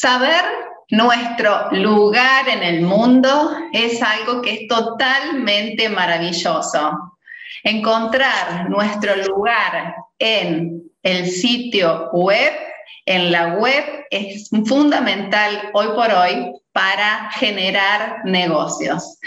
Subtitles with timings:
[0.00, 0.42] Saber
[0.92, 7.18] nuestro lugar en el mundo es algo que es totalmente maravilloso.
[7.62, 12.50] Encontrar nuestro lugar en el sitio web,
[13.06, 19.18] en la web, es fundamental hoy por hoy para generar negocios.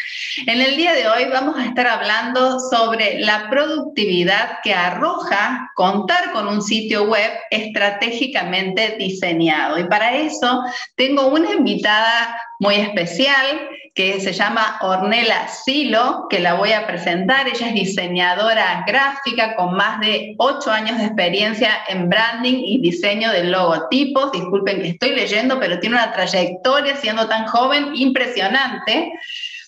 [0.47, 6.31] En el día de hoy vamos a estar hablando sobre la productividad que arroja contar
[6.31, 9.77] con un sitio web estratégicamente diseñado.
[9.77, 10.63] Y para eso
[10.95, 17.47] tengo una invitada muy especial que se llama Ornella Silo, que la voy a presentar.
[17.47, 23.31] Ella es diseñadora gráfica con más de ocho años de experiencia en branding y diseño
[23.31, 24.31] de logotipos.
[24.31, 29.13] Disculpen que estoy leyendo, pero tiene una trayectoria siendo tan joven impresionante.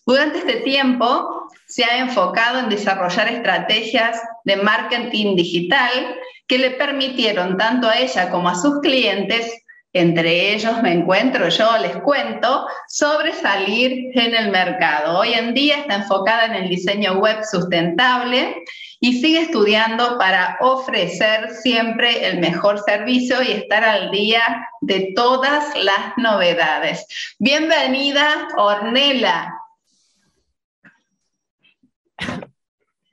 [0.08, 6.16] Durante este tiempo se ha enfocado en desarrollar estrategias de marketing digital
[6.48, 9.65] que le permitieron tanto a ella como a sus clientes
[9.96, 15.20] entre ellos me encuentro yo, les cuento, sobresalir en el mercado.
[15.20, 18.62] Hoy en día está enfocada en el diseño web sustentable
[19.00, 25.74] y sigue estudiando para ofrecer siempre el mejor servicio y estar al día de todas
[25.82, 27.08] las novedades.
[27.40, 29.54] Bienvenida, Ornella.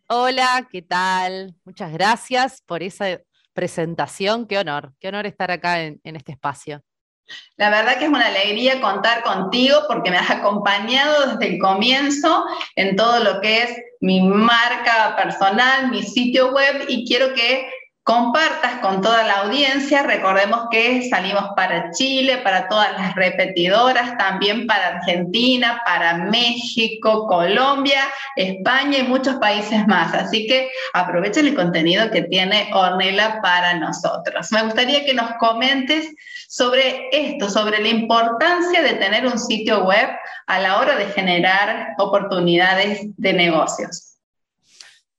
[0.08, 1.54] Hola, ¿qué tal?
[1.64, 3.20] Muchas gracias por esa
[3.52, 4.46] presentación.
[4.46, 6.82] Qué honor, qué honor estar acá en, este espacio.
[7.56, 12.44] La verdad que es una alegría contar contigo porque me has acompañado desde el comienzo
[12.76, 17.70] en todo lo que es mi marca personal, mi sitio web y quiero que
[18.04, 20.02] compartas con toda la audiencia.
[20.02, 28.02] Recordemos que salimos para Chile, para todas las repetidoras, también para Argentina, para México, Colombia,
[28.36, 30.12] España y muchos países más.
[30.14, 34.50] Así que aprovechen el contenido que tiene Ornella para nosotros.
[34.50, 36.08] Me gustaría que nos comentes
[36.48, 40.08] sobre esto, sobre la importancia de tener un sitio web
[40.46, 44.16] a la hora de generar oportunidades de negocios.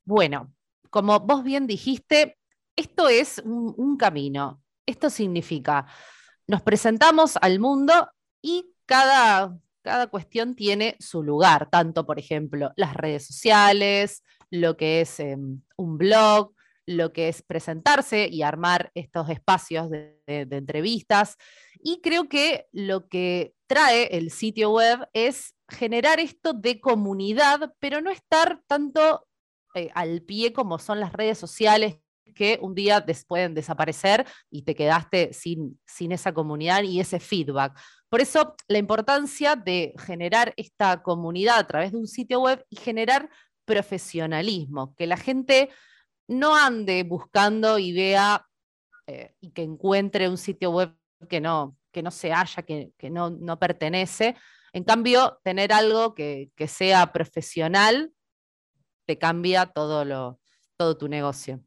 [0.04, 0.52] Bueno,
[0.90, 2.38] como vos bien dijiste,
[2.75, 4.61] esto es un, camino.
[4.85, 5.85] Esto significa,
[6.47, 8.09] nos presentamos al mundo
[8.41, 15.01] y cada, cada cuestión tiene su lugar, tanto, por ejemplo, las redes sociales, lo que
[15.01, 16.53] es em, un blog,
[16.85, 21.38] lo que es presentarse y armar estos espacios de, entrevistas.
[21.79, 28.01] Y creo que lo que trae el sitio web es generar esto de comunidad, pero
[28.01, 29.28] no estar tanto
[29.75, 32.03] eh, al pie como son las redes sociales
[32.35, 37.79] que un día pueden desaparecer y te quedaste sin, sin esa comunidad y ese feedback.
[38.09, 42.75] Por eso la importancia de generar esta comunidad a través de un sitio web y
[42.75, 43.29] generar
[43.66, 45.69] profesionalismo, que la gente
[46.28, 48.47] no ande buscando y vea
[49.07, 50.95] eh, y que encuentre un sitio web
[51.29, 54.35] que no, que no se haya, que, no, no, pertenece.
[54.73, 58.13] En cambio, tener algo que, que sea profesional
[59.05, 60.40] te cambia todo, lo,
[60.78, 61.61] todo tu negocio.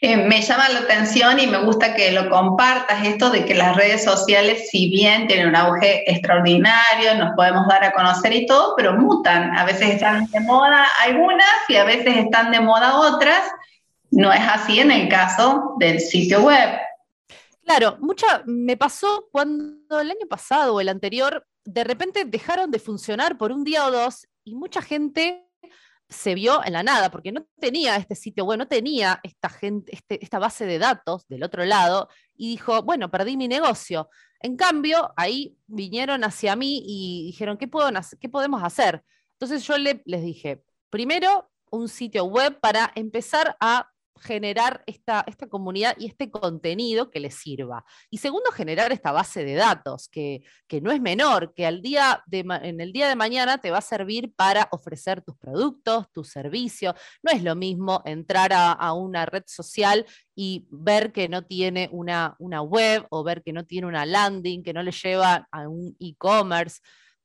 [0.02, 3.76] Eh, me llama la atención y me gusta que lo compartas esto de que las
[3.76, 8.74] redes sociales, si bien tienen un auge extraordinario, nos podemos dar a conocer y todo,
[8.76, 9.54] pero mutan.
[9.58, 13.42] A veces están de moda algunas y a veces están de moda otras.
[14.10, 16.80] No es así en el caso del sitio web.
[17.66, 22.78] Claro, mucha, me pasó cuando el año pasado o el anterior, de repente dejaron de
[22.78, 25.46] funcionar por un día o dos y mucha gente
[26.10, 29.94] se vio en la nada, porque no tenía este sitio web, no tenía esta, gente,
[29.94, 34.10] este, esta base de datos del otro lado, y dijo, bueno, perdí mi negocio.
[34.40, 37.90] En cambio, ahí vinieron hacia mí y dijeron, ¿qué, puedo,
[38.20, 39.04] qué podemos hacer?
[39.32, 45.96] Entonces yo les dije, primero, un sitio web para empezar a generar esta, esta comunidad
[45.98, 47.84] y este contenido que les sirva.
[48.10, 50.42] Y segundo, generar esta base de datos, que,
[50.82, 53.82] no es menor, que al día de, en el día de mañana te va a
[53.82, 56.94] servir para ofrecer tus productos, tus servicios.
[57.22, 60.04] No es lo mismo entrar a, una red social
[60.34, 64.62] y ver que no tiene una, una web o ver que no tiene una landing,
[64.62, 66.80] que no le lleva a un e-commerce,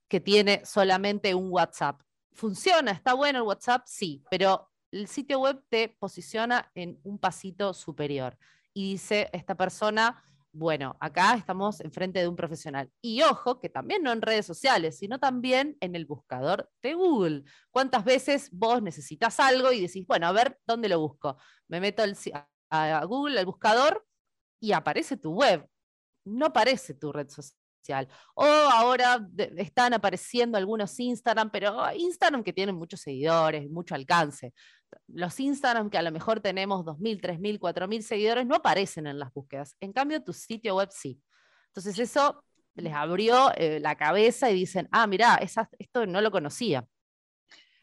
[0.07, 2.01] que tiene solamente un WhatsApp.
[2.33, 2.91] ¿Funciona?
[2.91, 3.83] ¿Está bueno el WhatsApp?
[3.85, 8.37] Sí, pero el sitio web te posiciona en un pasito superior
[8.73, 10.23] y dice, esta persona
[10.57, 12.89] Bueno, acá estamos enfrente de un profesional.
[13.01, 17.43] Y ojo, que también no en redes sociales, sino también en el buscador de Google.
[17.71, 21.35] ¿Cuántas veces vos necesitas algo y decís, bueno, a ver, ¿dónde lo busco?
[21.67, 22.03] Me meto
[22.69, 24.07] a Google, al buscador,
[24.61, 25.67] y aparece tu web.
[26.23, 28.07] No aparece tu red social.
[28.33, 29.27] O ahora
[29.57, 34.53] están apareciendo algunos Instagram, pero Instagram que tienen muchos seguidores, mucho alcance.
[35.07, 39.33] Los Instagram que a lo mejor tenemos 2.000, 3.000, 4.000 seguidores no aparecen en las
[39.33, 39.75] búsquedas.
[39.79, 41.19] En cambio, tu sitio web sí.
[41.67, 42.43] Entonces eso
[42.75, 45.39] les abrió eh, la cabeza y dicen, ah, mira,
[45.77, 46.85] esto no lo conocía.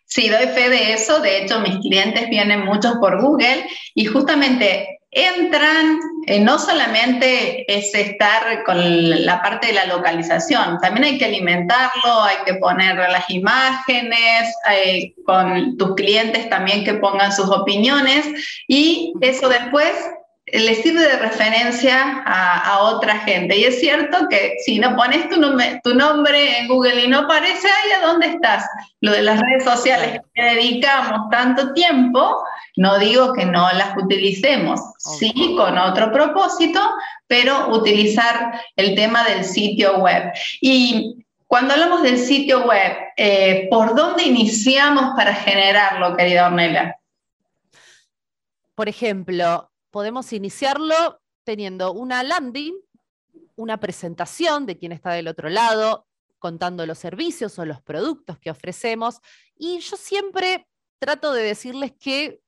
[0.04, 1.20] Sí, doy fe de eso.
[1.20, 7.94] De hecho, mis clientes vienen muchos por Google y justamente entran, eh, no solamente es
[7.94, 13.28] estar con la parte de la localización, también hay que alimentarlo, hay que poner las
[13.28, 18.26] imágenes, eh, con tus clientes también que pongan sus opiniones
[18.66, 19.92] y eso después
[20.52, 23.56] le sirve de referencia a, otra gente.
[23.56, 25.40] Y es cierto que si no pones tu,
[25.82, 28.66] tu, nombre en Google y no aparece, ahí a dónde estás.
[29.00, 32.44] Lo de las redes sociales que dedicamos tanto tiempo,
[32.76, 36.80] no digo que no las utilicemos, sí, con otro propósito,
[37.26, 40.32] pero utilizar el tema del sitio web.
[40.60, 46.96] Y cuando hablamos del sitio web, eh, ¿por dónde iniciamos para generarlo, querida Ornella?
[48.74, 52.74] Por ejemplo, podemos iniciarlo teniendo una landing,
[53.54, 56.06] una presentación de quién está del otro lado,
[56.40, 59.20] contando los servicios o los productos que ofrecemos.
[59.56, 60.66] Y yo siempre
[60.98, 62.40] trato de decirles que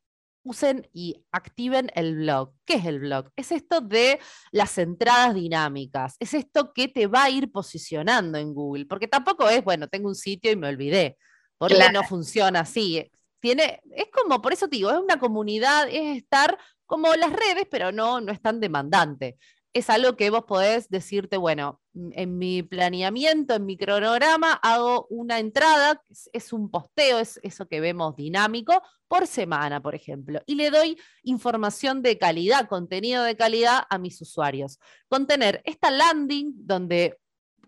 [0.43, 2.53] usen y activen el blog.
[2.65, 3.31] ¿Qué es el blog?
[3.37, 4.21] Es esto de
[4.51, 9.49] las entradas dinámicas, es esto que te va a ir posicionando en Google, porque tampoco
[9.49, 11.17] es, bueno, tengo un sitio y me olvidé,
[11.59, 13.11] porque no funciona así.
[13.41, 17.67] Tiene, es como, por eso te digo, es una comunidad, es estar como las redes,
[17.71, 19.37] pero no, no es tan demandante.
[19.73, 21.81] Es algo que vos podés decirte, bueno,
[22.13, 26.01] en mi planeamiento, en mi cronograma, hago una entrada,
[26.33, 30.97] es, un posteo, es eso que vemos dinámico, por semana, por ejemplo, y le doy
[31.23, 34.79] información de calidad, contenido de calidad a mis usuarios.
[35.09, 37.19] Contener esta landing donde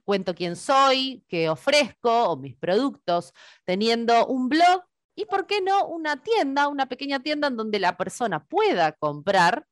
[0.04, 3.32] cuento quién soy, qué ofrezco o mis productos,
[3.64, 4.84] teniendo un blog
[5.16, 9.64] y por qué no una tienda, una pequeña tienda en donde la persona pueda comprar,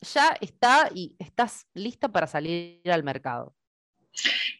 [0.00, 3.54] ya está y estás lista para salir al mercado.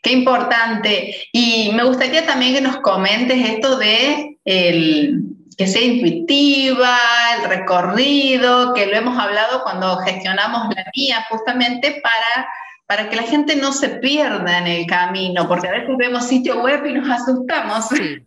[0.01, 1.29] Qué importante.
[1.33, 6.97] Y me gustaría también que nos comentes esto de que sea intuitiva,
[7.37, 12.49] el recorrido, que lo hemos hablado cuando gestionamos la mía, justamente para,
[12.87, 16.63] para que la gente no se pierda en el camino, porque a veces vemos sitio
[16.63, 17.89] web y nos asustamos.
[17.89, 18.25] Sí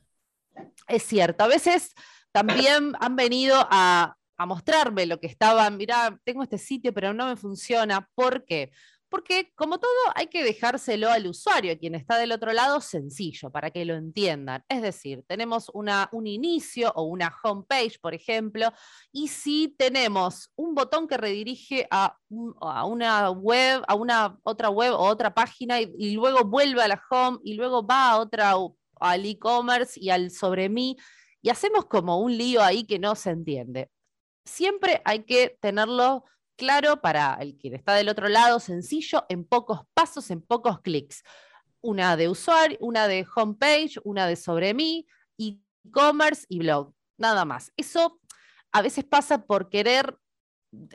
[0.88, 1.44] es cierto.
[1.44, 1.94] A veces
[2.32, 7.38] también han venido a, mostrarme lo que estaban, mirá, tengo este sitio, pero no me
[7.38, 8.10] funciona.
[8.14, 8.72] ¿Por qué?
[9.08, 13.50] Porque como todo hay que dejárselo al usuario, a quien está del otro lado, sencillo,
[13.50, 14.66] para que lo entiendan.
[14.68, 18.74] Es decir, tenemos una, un inicio o una homepage, por ejemplo,
[19.14, 25.06] y si tenemos un botón que redirige a, una web, a una otra web o
[25.08, 28.56] otra página, y, y luego vuelve a la home, y luego va a otra
[29.00, 30.98] al e-commerce y al sobre mí,
[31.42, 33.90] y hacemos como un lío ahí que no se entiende.
[34.46, 36.26] Siempre hay que tenerlo
[36.56, 41.24] claro para el que está del otro lado, sencillo, en pocos pasos, en pocos clics.
[41.82, 45.06] Una de usuario, una de homepage, una de sobre mí,
[45.38, 46.94] e-commerce y blog.
[47.18, 47.72] Nada más.
[47.78, 48.20] Eso
[48.72, 50.18] a veces pasa por querer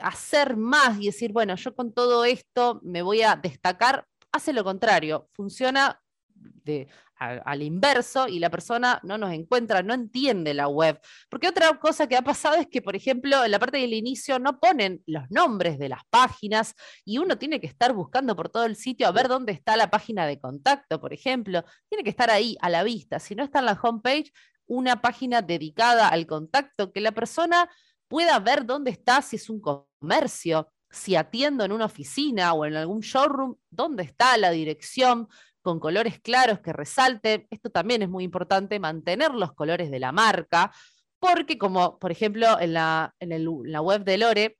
[0.03, 4.07] hacer más y decir, bueno, yo con todo esto me voy a destacar.
[4.33, 6.01] Hace lo contrario, funciona
[6.35, 6.89] de,
[7.21, 10.99] al inverso y la persona no nos encuentra, no entiende la web.
[11.29, 14.39] Porque otra cosa que ha pasado es que, por ejemplo, en la parte del inicio
[14.39, 16.75] no ponen los nombres de las páginas
[17.05, 19.91] y uno tiene que estar buscando por todo el sitio a ver dónde está la
[19.91, 21.63] página de contacto, por ejemplo.
[21.89, 23.19] Tiene que estar ahí a la vista.
[23.19, 24.33] Si no está en la homepage,
[24.67, 27.69] una página dedicada al contacto, que la persona
[28.09, 32.75] pueda ver dónde está, si es un comercio, si atiendo en una oficina o en
[32.77, 35.29] algún showroom, dónde está la dirección,
[35.63, 37.47] con colores claros que resalten.
[37.51, 40.73] Esto también es muy importante, mantener los colores de la marca,
[41.19, 44.59] porque como por ejemplo en la, en la web de Lore,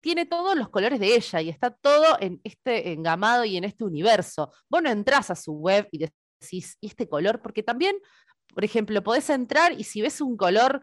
[0.00, 3.84] tiene todos los colores de ella y está todo en este engamado y en este
[3.84, 4.52] universo.
[4.68, 7.40] Vos no entras a su web y decís, ¿y este color?
[7.40, 7.96] Porque también,
[8.52, 10.82] por ejemplo, podés entrar y si ves un color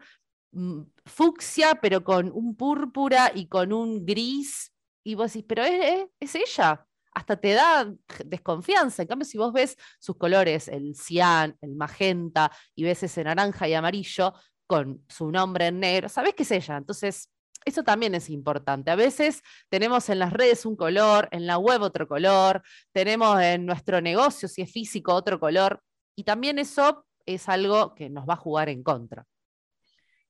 [0.52, 4.72] mm, fucsia, pero con un púrpura y con un gris,
[5.04, 7.92] y vos decís, pero es, es ella hasta te da
[8.24, 9.02] desconfianza.
[9.02, 13.68] En cambio, si vos ves sus colores, el cian, el magenta, y ves ese naranja
[13.68, 14.34] y amarillo
[14.66, 16.76] con su nombre en negro, sabés que es ella.
[16.76, 17.28] Entonces,
[17.64, 18.90] eso también es importante.
[18.90, 22.62] A veces tenemos en las redes un color, en la web otro color,
[22.92, 25.82] tenemos en nuestro negocio, si es físico, otro color,
[26.16, 29.26] y también eso es algo que nos va a jugar en contra.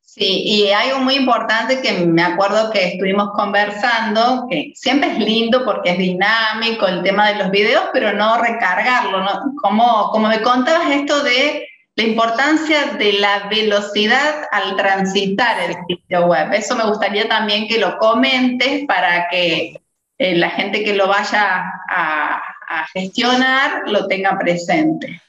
[0.02, 5.64] Sí, y algo muy importante que me acuerdo que estuvimos conversando, que siempre es lindo
[5.64, 9.54] porque es dinámico el tema de los videos, pero no recargarlo, ¿no?
[9.62, 11.64] Como, como me contabas esto de
[11.95, 16.52] la importancia de la velocidad al transitar el sitio web.
[16.54, 19.76] Eso me gustaría también que lo comentes para que
[20.19, 25.21] eh, la gente que lo vaya a gestionar lo tenga presente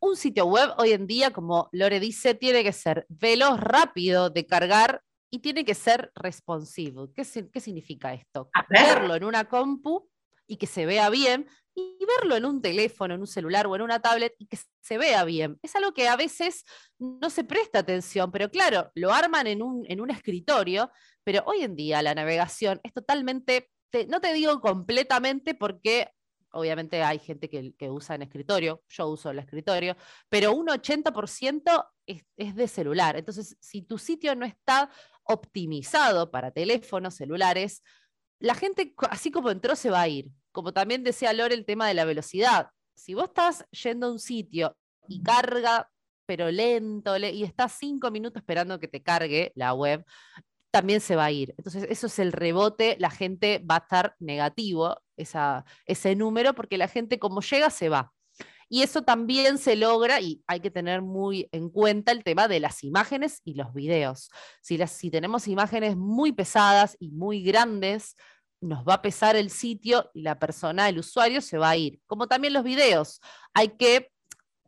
[0.00, 4.46] un sitio web hoy en día, como Lore dice, tiene que ser veloz, rápido de
[4.46, 7.08] cargar y tiene que ser responsive.
[7.14, 8.50] ¿Qué, significa esto?
[8.68, 10.08] Verlo en una compu
[10.46, 13.82] y que se vea bien y verlo en un teléfono, en un celular o en
[13.82, 15.58] una tablet y que se vea bien.
[15.62, 16.64] Es algo que a veces
[16.98, 20.90] no se presta atención, pero claro, lo arman en un, en un escritorio,
[21.22, 23.70] pero hoy en día la navegación es totalmente,
[24.08, 26.10] no te digo completamente porque
[26.52, 29.96] obviamente hay gente que, usa en escritorio, yo uso el escritorio,
[30.28, 33.16] pero un 80% es, es, de celular.
[33.16, 34.90] Entonces, si tu sitio no está
[35.24, 37.82] optimizado para teléfonos, celulares,
[38.38, 40.30] la gente, así como entró, se va a ir.
[40.52, 42.70] Como también decía Lore, el tema de la velocidad.
[42.94, 44.76] Si vos estás yendo a un sitio
[45.06, 45.90] y carga,
[46.26, 50.04] pero lento, y estás cinco minutos esperando que te cargue la web,
[50.70, 51.54] también se va a ir.
[51.58, 56.78] Entonces, eso es el rebote, la gente va a estar negativo, esa, ese número, porque
[56.78, 58.12] la gente como llega, se va.
[58.68, 62.60] Y eso también se logra, y hay que tener muy en cuenta el tema de
[62.60, 64.30] las imágenes y los videos.
[64.62, 68.16] Si, las, si tenemos imágenes muy pesadas y muy grandes,
[68.60, 72.00] nos va a pesar el sitio y la persona, el usuario, se va a ir.
[72.06, 73.20] Como también los videos.
[73.54, 74.12] Hay que,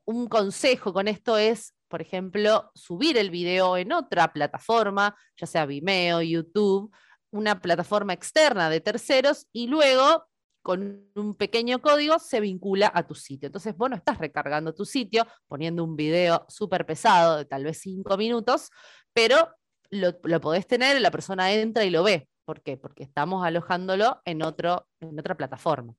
[0.04, 5.66] un consejo con esto es por ejemplo, subir el video en otra plataforma, ya sea
[5.66, 6.90] Vimeo, YouTube,
[7.30, 10.24] una plataforma externa de terceros y luego
[10.62, 13.48] con un pequeño código se vincula a tu sitio.
[13.48, 17.80] Entonces, vos no estás recargando tu sitio poniendo un video súper pesado de tal vez
[17.82, 18.70] cinco minutos,
[19.12, 19.50] pero
[19.90, 22.26] lo, lo, podés tener, la persona entra y lo ve.
[22.46, 22.78] ¿Por qué?
[22.78, 25.94] Porque estamos alojándolo en, otro, en otra plataforma.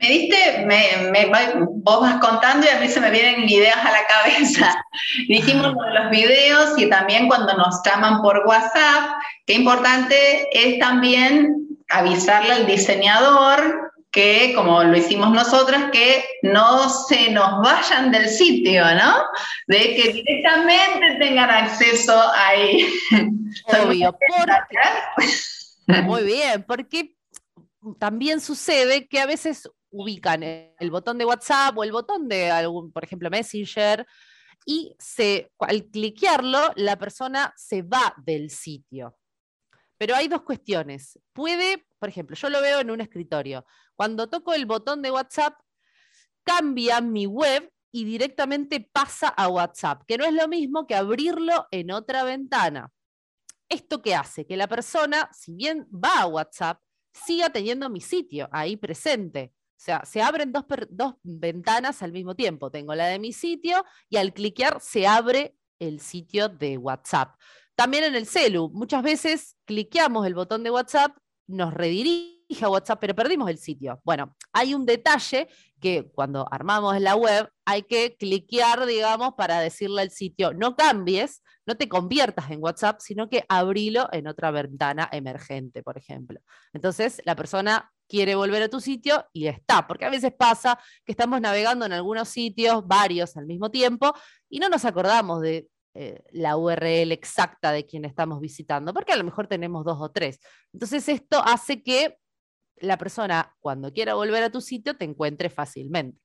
[0.00, 1.26] Me diste, me,
[1.82, 4.84] vos vas contando y a mí se me vienen ideas a la cabeza.
[5.28, 9.10] Dijimos los videos y también cuando nos llaman por WhatsApp,
[9.44, 17.30] qué importante es también avisarle al diseñador que, como lo hicimos nosotros, que no se
[17.30, 19.16] nos vayan del sitio, ¿no?
[19.66, 22.88] De que directamente tengan acceso ahí.
[23.66, 24.16] Obvio,
[26.04, 27.14] muy bien, porque
[27.98, 32.92] también sucede que a veces ubican el botón de WhatsApp o el botón de algún,
[32.92, 34.06] por ejemplo, Messenger,
[34.66, 34.94] y
[35.60, 39.16] al cliquearlo, la persona se va del sitio.
[39.96, 41.18] Pero hay dos cuestiones.
[41.32, 43.64] Puede, por ejemplo, yo lo veo en un escritorio.
[43.96, 45.58] Cuando toco el botón de WhatsApp,
[46.44, 51.66] cambia mi web y directamente pasa a WhatsApp, que no es lo mismo que abrirlo
[51.70, 52.92] en otra ventana.
[53.68, 54.46] ¿Esto qué hace?
[54.46, 56.80] Que la persona, si bien va a WhatsApp,
[57.12, 59.52] siga teniendo mi sitio ahí presente.
[59.78, 62.68] O sea, se abren dos, dos, ventanas al mismo tiempo.
[62.68, 67.36] Tengo la de mi sitio y al cliquear se abre el sitio de WhatsApp.
[67.76, 71.16] También en el celu, muchas veces cliqueamos el botón de WhatsApp,
[71.46, 74.00] nos redirige a WhatsApp, pero perdimos el sitio.
[74.02, 75.46] Bueno, hay un detalle
[75.80, 81.40] que cuando armamos la web hay que cliquear, digamos, para decirle al sitio, no cambies,
[81.66, 86.40] no te conviertas en WhatsApp, sino que abrilo en otra ventana emergente, por ejemplo.
[86.72, 91.12] Entonces, la persona quiere volver a tu sitio y está, porque a veces pasa que
[91.12, 94.12] estamos navegando en algunos sitios, varios al mismo tiempo,
[94.48, 99.16] y no nos acordamos de eh, la URL exacta de quien estamos visitando, porque a
[99.16, 100.40] lo mejor tenemos dos o tres.
[100.72, 102.16] Entonces esto hace que
[102.76, 106.18] la persona cuando quiera volver a tu sitio te encuentre fácilmente.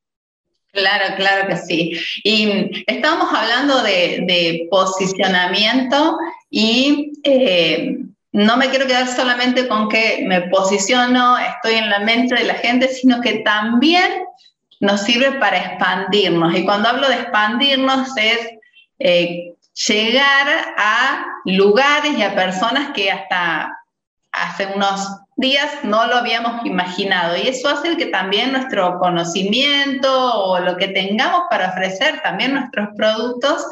[0.72, 1.94] Claro, claro que sí.
[2.24, 6.18] Y estamos hablando de, posicionamiento
[6.50, 7.98] y eh,
[8.34, 12.56] no me quiero quedar solamente con que me posiciono, estoy en la mente de la
[12.56, 14.24] gente, sino que también
[14.80, 16.56] nos sirve para expandirnos.
[16.56, 18.50] Y cuando hablo de expandirnos es
[18.98, 19.54] eh,
[19.88, 20.48] llegar
[20.78, 23.72] a lugares y a personas que hasta
[24.32, 27.38] hace unos días no lo habíamos imaginado.
[27.38, 30.10] Y eso hace que también nuestro conocimiento
[30.40, 33.63] o lo que tengamos para ofrecer, también nuestros productos,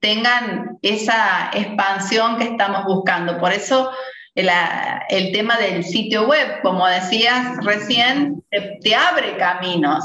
[0.00, 3.38] tengan esa expansión que estamos buscando.
[3.38, 3.90] Por eso
[4.34, 10.04] el, tema del sitio web, como decías recién, te, abre caminos.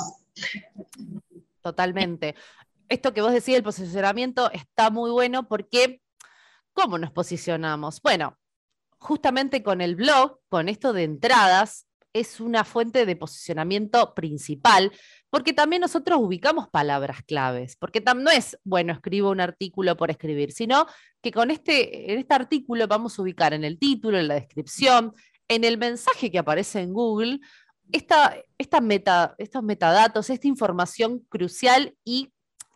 [1.61, 2.35] Totalmente.
[2.89, 6.01] Esto que vos decís, el posicionamiento, está muy bueno porque
[6.73, 8.01] ¿cómo nos posicionamos?
[8.01, 8.37] Bueno,
[8.97, 14.91] justamente con el blog, con esto de entradas, es una fuente de posicionamiento principal,
[15.33, 20.51] porque también nosotros ubicamos palabras claves, porque no es, bueno, escribo un artículo por escribir,
[20.51, 20.85] sino
[21.23, 25.15] que con este, en este artículo vamos a ubicar en el título, en la descripción,
[25.47, 27.39] en el mensaje que aparece en Google,
[27.91, 32.31] esta, estos metadatos, esta información crucial y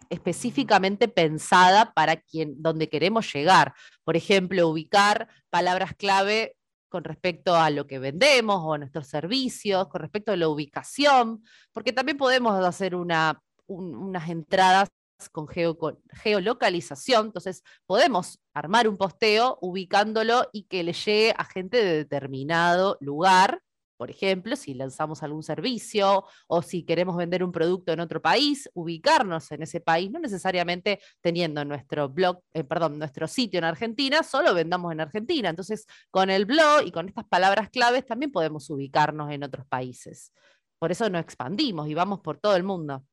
[0.10, 3.76] específicamente pensada para quien, donde queremos llegar.
[4.04, 6.56] Por ejemplo, ubicar palabras clave
[6.90, 11.44] con respecto a lo que vendemos o a nuestros servicios, con respecto a la ubicación,
[11.72, 14.90] porque también podemos hacer una, unas entradas
[15.32, 21.78] con, con, geolocalización, entonces podemos armar un posteo ubicándolo y que le llegue a gente
[21.78, 23.62] de determinado lugar
[23.98, 28.70] por ejemplo, si lanzamos algún servicio o si queremos vender un producto en otro país,
[28.74, 34.22] ubicarnos en ese país, no necesariamente teniendo nuestro blog, eh, perdón, nuestro sitio en Argentina,
[34.22, 35.50] solo vendamos en Argentina.
[35.50, 40.32] Entonces, con el blog y con estas palabras claves también podemos ubicarnos en otros países.
[40.80, 43.04] Por eso nos expandimos y vamos por todo el mundo.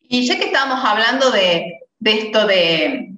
[0.00, 3.14] Y ya que estamos hablando de, esto de,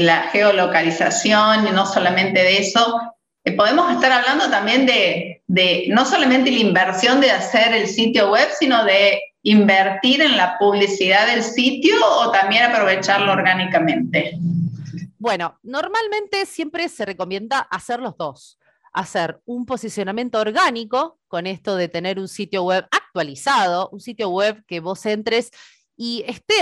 [0.00, 3.14] la geolocalización y no solamente de eso,
[3.52, 8.84] podemos estar hablando también de, no solamente la inversión de hacer el sitio web, sino
[8.84, 14.38] de invertir en la publicidad del sitio o también aprovecharlo orgánicamente.
[15.18, 18.58] Bueno, normalmente siempre se recomienda hacer los dos.
[18.92, 24.64] Hacer un posicionamiento orgánico con esto de tener un sitio web actualizado, un sitio web
[24.66, 25.50] que vos entres
[25.96, 26.54] y esté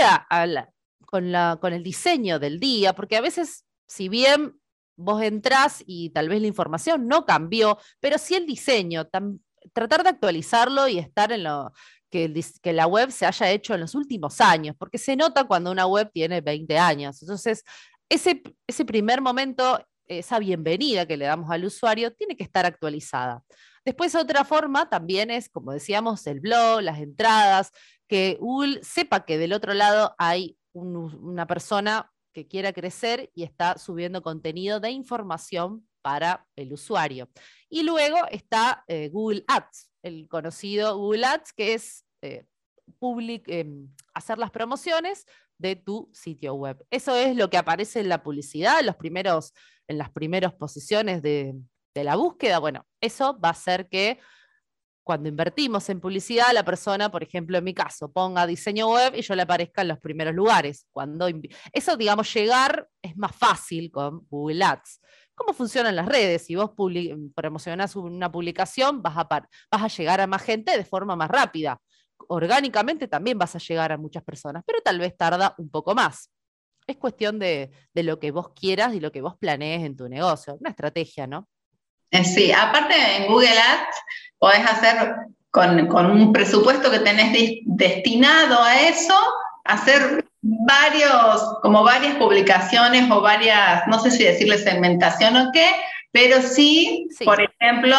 [1.05, 4.59] con, con el diseño del día, porque a veces, si bien
[4.97, 9.07] vos entrás y tal vez la información no cambió, pero sí el diseño,
[9.73, 11.71] tratar de actualizarlo y estar en lo
[12.09, 15.85] que, la web se haya hecho en los últimos años, porque se nota cuando una
[15.85, 17.21] web tiene 20 años.
[17.21, 17.63] Entonces,
[18.09, 23.43] ese, ese primer momento, esa bienvenida que le damos al usuario, tiene que estar actualizada.
[23.85, 27.71] Después, otra forma también es, como decíamos, el blog, las entradas,
[28.07, 33.79] que Google sepa que del otro lado hay una persona que quiera crecer y está
[33.79, 37.27] subiendo contenido de información para el usuario.
[37.67, 42.45] Y luego está eh, Google Ads, el conocido Google Ads, que es eh,
[43.01, 45.25] em, hacer las promociones
[45.57, 46.77] de tu sitio web.
[46.91, 49.55] Eso es lo que aparece en la publicidad, en, los primeros,
[49.87, 51.55] en las primeras posiciones de,
[51.95, 52.59] de la búsqueda.
[52.59, 54.19] Bueno, eso va a hacer que
[55.07, 59.21] cuando invertimos en publicidad, la persona, por ejemplo, en mi caso, ponga diseño web y
[59.21, 60.85] yo le aparezca en los primeros lugares.
[60.91, 61.29] Cuando
[61.71, 64.99] eso, digamos, llegar es más fácil con Google Ads.
[65.33, 66.45] ¿Cómo funcionan las redes?
[66.45, 66.71] Si vos
[67.33, 71.79] promocionás una publicación, vas a, llegar a más gente de forma más rápida.
[72.27, 76.29] Orgánicamente también vas a llegar a muchas personas, pero tal vez tarda un poco más.
[76.85, 80.09] Es cuestión de, de lo que vos quieras y lo que vos planees en tu
[80.09, 80.57] negocio.
[80.59, 81.47] Una estrategia, ¿no?
[82.11, 83.97] Eh, sí, aparte en Google Ads
[84.39, 85.15] podés hacer
[85.51, 89.15] con, un presupuesto que tenés destinado a eso,
[89.65, 95.67] hacer varios, como varias publicaciones o varias, no sé si decirle segmentación o qué,
[96.11, 97.97] pero sí, por ejemplo,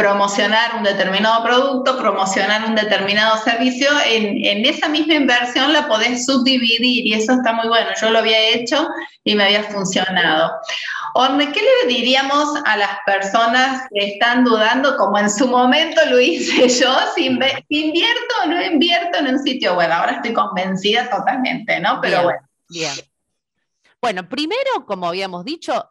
[0.00, 7.06] promocionar un determinado producto, promocionar un determinado servicio, en, esa misma inversión la podés subdividir
[7.06, 7.90] y eso está muy bueno.
[8.00, 8.88] Yo lo había hecho
[9.24, 10.52] y me había funcionado.
[11.12, 16.18] Orne, ¿qué le diríamos a las personas que están dudando, como en su momento lo
[16.18, 19.92] hice yo, si, invierto o no invierto en un sitio web?
[19.92, 22.00] Ahora estoy convencida totalmente, ¿no?
[22.00, 22.40] Pero bueno.
[22.70, 22.92] Bien.
[24.00, 25.90] Bueno, primero, como habíamos dicho,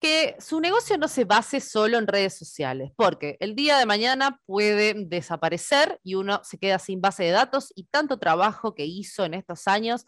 [0.00, 4.40] que su negocio no se base solo en redes sociales, porque el día de mañana
[4.46, 9.24] puede desaparecer y uno se queda sin base de datos y tanto trabajo que hizo
[9.24, 10.06] en estos años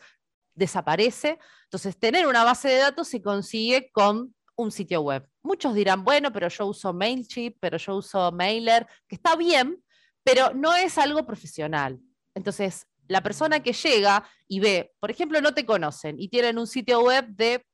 [0.55, 1.39] desaparece.
[1.65, 5.29] Entonces, tener una base de datos se consigue con un sitio web.
[5.43, 9.83] Muchos dirán, bueno, pero yo uso MailChimp, pero yo uso Mailer, que está bien,
[10.23, 12.01] pero no es algo profesional.
[12.35, 16.67] Entonces, la persona que llega y ve, por ejemplo, no te conocen y tienen un
[16.67, 17.67] sitio web de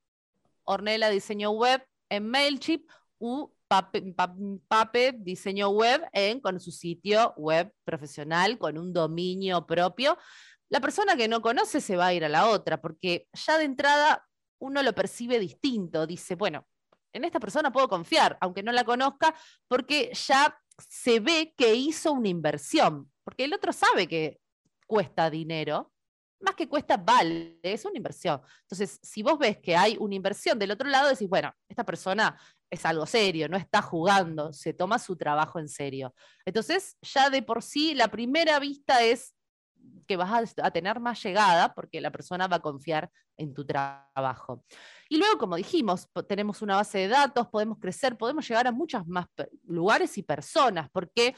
[0.65, 8.59] Ornella Diseño Web en MailChimp u Pape, diseño web en, con su sitio web profesional,
[8.59, 10.17] con un dominio propio.
[10.71, 13.65] La persona que no conoce se va a ir a la otra, porque ya de
[13.65, 14.27] entrada
[14.59, 16.07] uno lo percibe distinto.
[16.07, 16.67] Dice, bueno,
[17.13, 19.35] en esta persona puedo confiar, aunque no la conozca,
[19.67, 24.41] porque ya se ve que hizo una inversión, porque el otro sabe que
[24.87, 25.93] cuesta dinero,
[26.41, 28.41] más que cuesta, vale, es una inversión.
[28.63, 32.39] Entonces, si vos ves que hay una inversión del otro lado, decís, bueno, esta persona
[32.71, 36.15] es algo serio, no está jugando, se toma su trabajo en serio.
[36.45, 39.35] Entonces, ya de por sí, la primera vista es
[40.07, 44.65] que vas a, tener más llegada porque la persona va a confiar en tu trabajo.
[45.09, 49.07] Y luego, como dijimos, tenemos una base de datos, podemos crecer, podemos llegar a muchos
[49.07, 49.27] más
[49.65, 51.35] lugares y personas, porque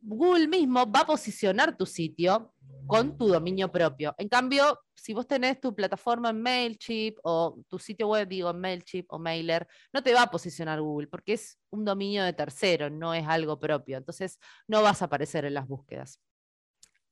[0.00, 2.52] Google mismo va a posicionar tu sitio
[2.86, 4.14] con tu dominio propio.
[4.18, 8.60] En cambio, si vos tenés tu plataforma en MailChimp o tu sitio web, digo, en
[8.60, 12.90] MailChimp o Mailer, no te va a posicionar Google porque es un dominio de tercero,
[12.90, 13.96] no es algo propio.
[13.96, 16.20] Entonces, no vas a aparecer en las búsquedas.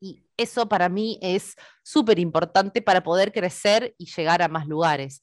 [0.01, 5.23] Y eso para mí es súper importante para poder crecer y llegar a más lugares.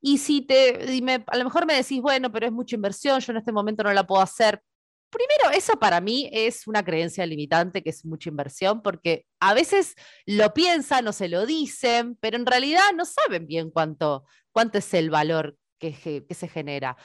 [0.00, 3.32] Y si te, dime, a lo mejor me decís, bueno, pero es mucha inversión, yo
[3.32, 4.60] en este momento no la puedo hacer.
[5.10, 9.94] Primero, eso para mí es una creencia limitante, que es mucha inversión, porque a veces
[10.26, 14.94] lo piensan o se lo dicen, pero en realidad no saben bien cuánto, cuánto es
[14.94, 15.92] el valor que,
[16.30, 16.96] se genera.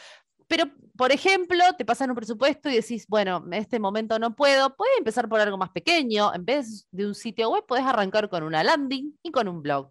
[0.48, 0.66] Pero,
[0.98, 4.98] por ejemplo, te pasan un presupuesto y decís, bueno, en este momento no puedo, puedes
[4.98, 6.34] empezar por algo más pequeño.
[6.34, 9.90] En vez de un sitio web, puedes arrancar con una landing y con un blog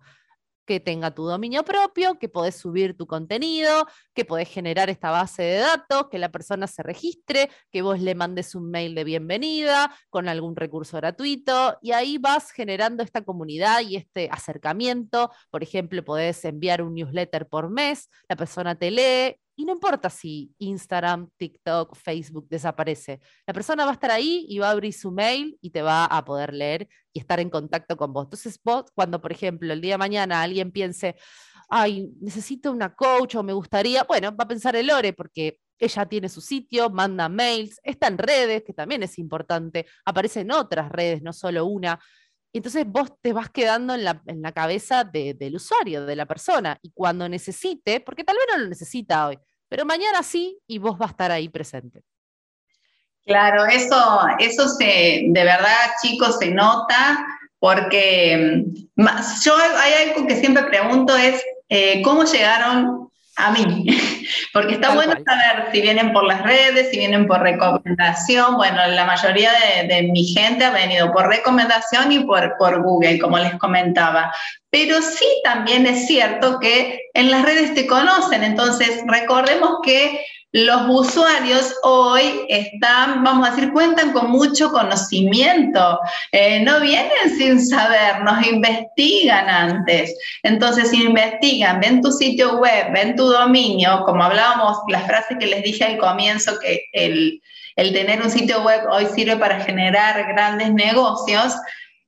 [0.64, 5.42] que tenga tu dominio propio, que podés subir tu contenido, que podés generar esta base
[5.42, 9.94] de datos, que la persona se registre, que vos le mandes un mail de bienvenida
[10.11, 15.31] con algún recurso gratuito y ahí vas generando esta comunidad y este acercamiento.
[15.51, 20.09] Por ejemplo, podés enviar un newsletter por mes, la persona te lee y no importa
[20.09, 23.20] si Instagram, TikTok, Facebook desaparece.
[23.46, 26.07] La persona va a estar ahí y va a abrir su mail y te va
[26.07, 28.25] a poder leer y estar en contacto con vos.
[28.25, 31.16] Entonces vos, cuando por ejemplo el día de mañana alguien piense,
[31.68, 36.07] ay, necesito una coach o me gustaría, bueno, va a pensar el Lore porque ella
[36.07, 40.90] tiene su sitio, manda mails, está en redes, que también es importante, aparece en otras
[40.90, 42.01] redes, no solo una.
[42.55, 46.79] Entonces vos te vas quedando en la, cabeza del usuario, de la persona.
[46.83, 49.38] Y cuando necesite, porque tal vez no lo necesita hoy,
[49.71, 52.03] pero mañana sí y vos vas a estar ahí presente.
[53.25, 57.25] Claro, eso, eso se, de verdad, chicos, se nota
[57.61, 58.65] porque
[58.97, 59.05] mm,
[59.45, 63.00] yo hay algo que siempre pregunto es eh, cómo llegaron
[63.46, 63.87] a mí,
[64.53, 68.57] porque está bueno saber si vienen por las redes, si vienen por recomendación.
[68.57, 69.50] Bueno, la mayoría
[69.88, 74.33] de, mi gente ha venido por recomendación y por, por Google, como les comentaba.
[74.70, 80.83] Pero sí también es cierto que en las redes te conocen, entonces recordemos que los
[80.89, 86.01] usuarios hoy están, vamos a decir, cuentan con mucho conocimiento,
[86.33, 90.17] eh, no vienen sin saber, nos investigan antes.
[90.43, 95.63] Entonces, investigan, ven tu sitio web, ven tu dominio, como hablábamos, las frases que les
[95.63, 97.41] dije al comienzo, que el,
[97.77, 101.55] el tener un sitio web hoy sirve para generar grandes negocios,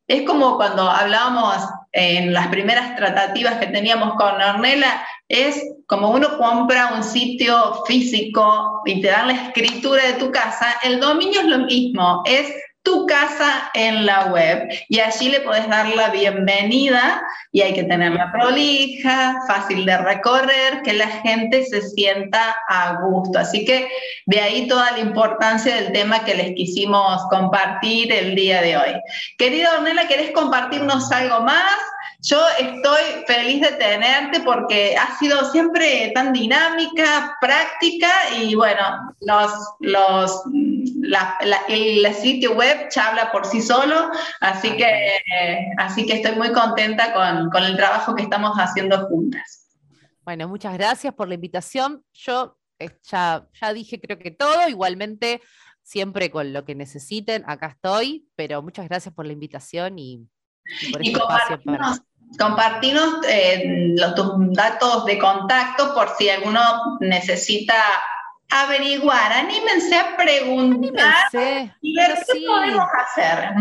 [0.09, 6.36] es como cuando hablábamos en las primeras tratativas que teníamos con Ornella, es como uno
[6.36, 11.46] compra un sitio físico y te dan la escritura de tu casa, el dominio es
[11.46, 17.22] lo mismo, es tu casa en la web y allí le podés dar la bienvenida
[17.50, 23.38] y hay que tenerla prolija, fácil de recorrer, que la gente se sienta a gusto.
[23.38, 23.88] Así que
[24.26, 28.94] de ahí toda la importancia del tema que les quisimos compartir el día de hoy.
[29.38, 31.72] Querida Ornella, ¿querés compartirnos algo más?
[32.24, 38.08] Yo estoy feliz de tenerte porque has sido siempre tan dinámica, práctica
[38.38, 40.42] y bueno, los, los,
[41.68, 44.08] el sitio web ya habla por sí solo,
[44.40, 45.18] así que,
[45.78, 49.68] así que estoy muy contenta con, con el trabajo que estamos haciendo juntas.
[50.24, 52.04] Bueno, muchas gracias por la invitación.
[52.12, 55.40] Yo eh, ya, ya dije creo que todo, igualmente
[55.82, 60.28] siempre con lo que necesiten, acá estoy, pero muchas gracias por la invitación y,
[60.92, 61.96] por este espacio para
[62.38, 67.74] compartirnos eh, los, tus datos de contacto por si alguno necesita
[68.50, 69.32] averiguar.
[69.32, 71.24] Anímense a preguntar
[71.80, 73.54] y ver qué podemos hacer.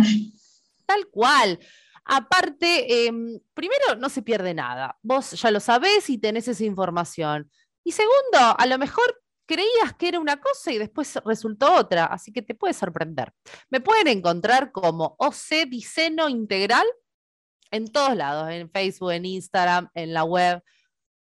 [0.86, 1.60] Tal cual.
[2.04, 4.98] Aparte, em, primero, no se pierde nada.
[5.02, 7.50] Vos ya lo sabés y tenés esa información.
[7.84, 12.32] Y segundo, a lo mejor creías que era una cosa y después resultó otra, así
[12.32, 13.34] que te puede sorprender.
[13.70, 16.86] Me pueden encontrar como OC Diseño Integral
[17.72, 20.62] en todos lados, en Facebook, en Instagram, en la web.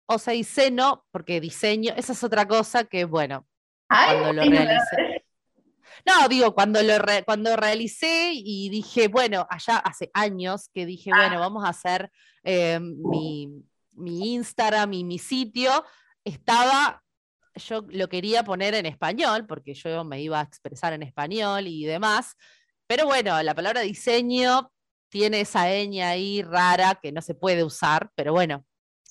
[0.06, 3.46] O sea, diseño, porque diseño, esa es otra cosa que, bueno,
[3.88, 5.24] cuando lo realicé.
[6.04, 11.16] No, digo, cuando lo cuando realicé y dije, bueno, allá hace años que dije, ah.
[11.16, 12.10] bueno, vamos a hacer
[12.42, 15.84] eh, mi, mi Instagram y mi sitio,
[16.24, 17.02] estaba,
[17.54, 21.84] yo lo quería poner en español, porque yo me iba a expresar en español y
[21.84, 22.36] demás,
[22.86, 24.72] pero bueno, la palabra diseño
[25.12, 28.64] tiene esa ñ ahí rara que no se puede usar, pero bueno,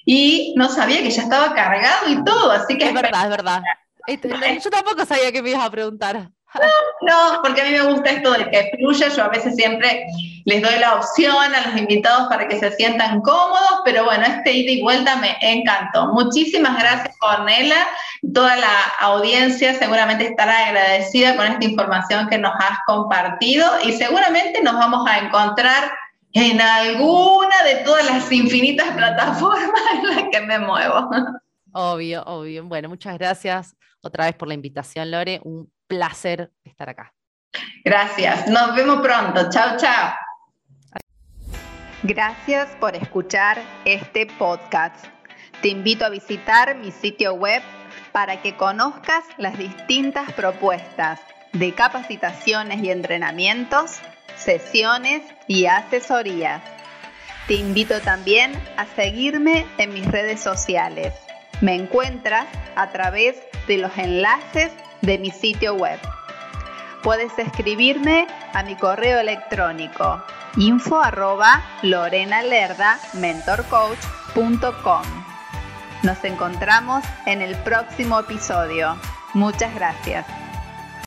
[0.05, 2.89] y no sabía que ya estaba cargado y todo, así que...
[2.89, 3.63] Es verdad, es verdad.
[4.07, 4.29] Este,
[4.63, 6.31] yo tampoco sabía que me ibas a preguntar.
[7.01, 9.09] No, porque a mí me gusta esto de que fluya.
[9.09, 10.07] Yo a veces siempre
[10.45, 14.53] les doy la opción a los invitados para que se sientan cómodos, pero bueno, este
[14.53, 16.13] ida y vuelta me encantó.
[16.13, 17.77] Muchísimas gracias, Cornela.
[18.33, 24.63] Toda la audiencia seguramente estará agradecida con esta información que nos has compartido y seguramente
[24.63, 25.93] nos vamos a encontrar
[26.33, 31.09] en alguna de todas las infinitas plataformas en las que me muevo.
[31.73, 32.65] Obvio, obvio.
[32.65, 35.41] Bueno, muchas gracias otra vez por la invitación, Lore.
[35.87, 37.15] Placer estar acá.
[37.85, 38.49] Gracias.
[38.49, 39.49] Nos vemos pronto.
[39.51, 40.15] Chao, chao.
[42.03, 45.07] Gracias por escuchar este podcast.
[45.63, 47.63] Te invito a visitar mi sitio web
[48.13, 51.21] para que conozcas las distintas propuestas
[51.53, 54.01] de capacitaciones y entrenamientos,
[54.37, 56.63] sesiones y asesorías.
[57.47, 61.15] Te invito también a seguirme en mis redes sociales.
[61.61, 64.73] Me encuentras a través de los enlaces
[65.05, 65.99] de mi sitio web.
[67.03, 70.23] Puedes escribirme a mi correo electrónico
[70.57, 71.63] info arroba.
[76.03, 78.97] Nos encontramos en el próximo episodio.
[79.35, 80.44] Muchas gracias.